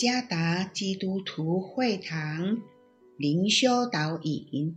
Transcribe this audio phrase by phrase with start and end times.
[0.00, 2.62] 耶加达基督徒会堂
[3.18, 4.74] 灵修导引，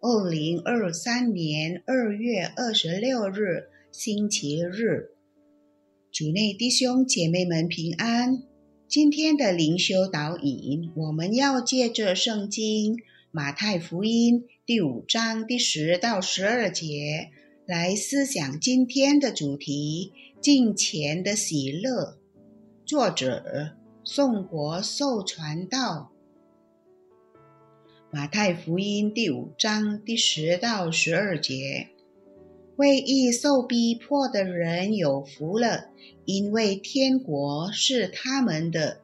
[0.00, 5.12] 二零二三年二月二十六日星期日，
[6.12, 8.42] 主内弟兄姐妹们平安。
[8.86, 12.98] 今天的灵修导引，我们要借着圣经
[13.30, 17.30] 马太福音第五章第十到十二节
[17.66, 22.18] 来思想今天的主题：敬虔的喜乐。
[22.84, 23.79] 作者。
[24.12, 26.10] 宋国受传道，
[28.10, 31.90] 马太福音第五章第十到十二节：
[32.74, 35.90] 为义受逼迫的人有福了，
[36.24, 38.98] 因为天国是他们的。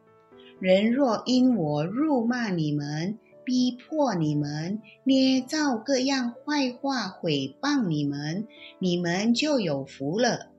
[0.59, 8.49] 人若因我辱骂你们、逼迫你们、捏造各样坏话毁谤你们，
[8.81, 10.51] 你们就有福了。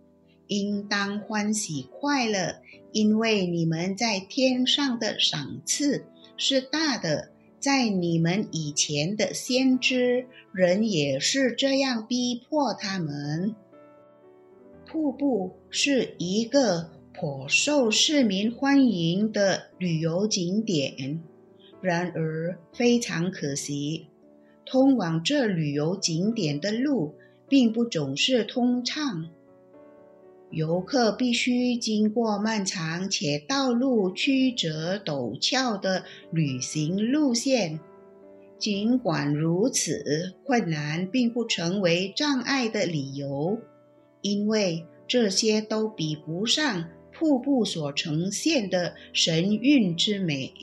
[0.47, 2.55] 应当欢喜快乐，
[2.91, 6.05] 因为你们在天上的赏赐
[6.37, 7.29] 是大的。
[7.59, 13.55] 在你们以前的先知人也是这样逼迫他们。
[14.85, 21.19] 瀑布是一个颇受市民欢迎的旅游景点，
[21.81, 24.05] 然而非常可惜，
[24.63, 27.15] 通往这旅游景点的路
[27.49, 29.29] 并不总是通畅。
[30.49, 37.79] 游客必须经过漫长且道路曲折陡峭的旅行路线。
[38.57, 43.59] 尽管如此，困难并不成为障碍的理由，
[44.21, 50.53] 因为这些都比不上瀑布所呈现的神韵之美。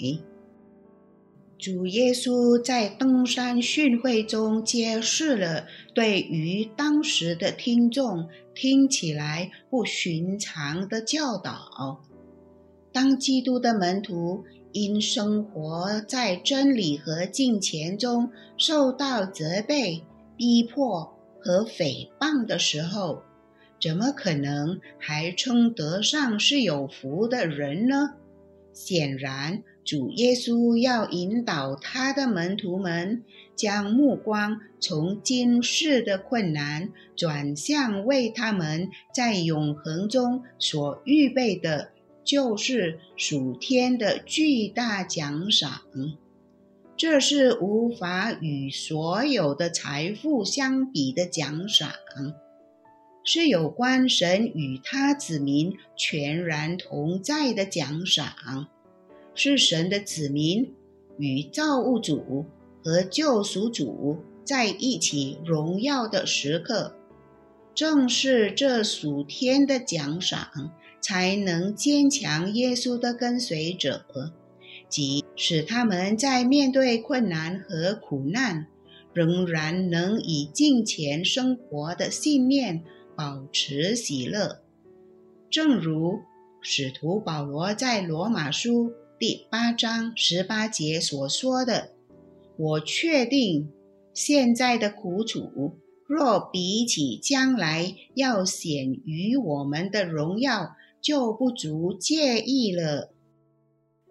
[1.64, 12.02] 主耶稣在登山训会中揭示了对于当时的听众听起来不寻常的教导。
[12.92, 20.04] 当基督的门徒因生活在真理和敬虔中受到责备、
[20.36, 23.22] 逼迫和诽谤的时候，
[23.80, 28.16] 怎么可能还称得上是有福的人呢？
[28.74, 29.62] 显然。
[29.84, 33.22] 主耶稣要引导他的门徒们，
[33.54, 41.90] 将目光从今世的困难转向为他们在永恒中所预备的，
[42.24, 45.82] 就是属天的巨大奖赏。
[46.96, 51.90] 这是无法与所有的财富相比的奖赏，
[53.22, 58.68] 是有关神与他子民全然同在的奖赏。
[59.34, 60.72] 是神的子民
[61.18, 62.46] 与造物主
[62.82, 66.94] 和救赎主在一起荣耀的时刻，
[67.74, 74.04] 正是这属天的奖赏，才能坚强耶稣的跟随者，
[74.88, 78.66] 即使他们在面对困难和苦难，
[79.12, 82.84] 仍然能以敬虔生活的信念
[83.16, 84.60] 保持喜乐。
[85.50, 86.20] 正如
[86.60, 88.92] 使徒保罗在罗马书。
[89.16, 91.90] 第八章十八节所说的
[92.58, 93.70] ：“我确定
[94.12, 103.12] 现在的苦楚，若比起将来要显于我们的荣耀，就不足介意了。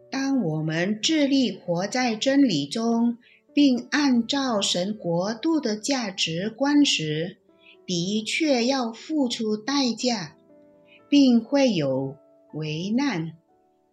[0.09, 3.18] 当我们致力活在真理中，
[3.53, 7.40] 并按照神国度的价值观时，
[7.86, 10.38] 的确要付出代价，
[11.09, 12.16] 并会有
[12.53, 13.34] 危难，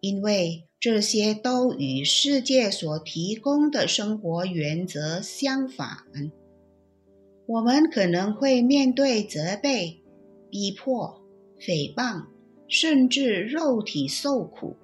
[0.01, 5.87] 因为。”这些都与世界所提供的生活原则相反。
[7.45, 10.01] 我们可能会面对责备、
[10.49, 11.21] 逼迫、
[11.59, 12.23] 诽谤，
[12.67, 14.75] 甚至肉体受苦。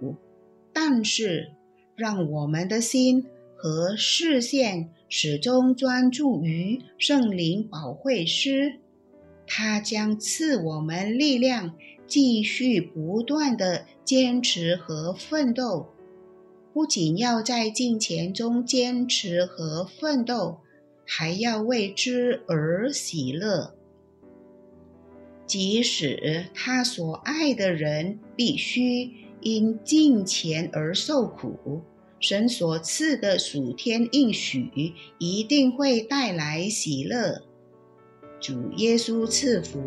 [0.71, 1.53] 但是，
[1.95, 3.25] 让我们的心
[3.55, 8.81] 和视线始终专注于圣灵保惠师，
[9.47, 11.73] 他将赐我们力量。
[12.07, 15.87] 继续不断的坚持和奋斗，
[16.73, 20.59] 不仅要在金钱中坚持和奋斗，
[21.05, 23.73] 还要为之而喜乐。
[25.45, 29.11] 即使他所爱的人必须
[29.41, 31.81] 因金钱而受苦，
[32.19, 37.43] 神所赐的属天应许一定会带来喜乐。
[38.39, 39.79] 主耶稣赐福。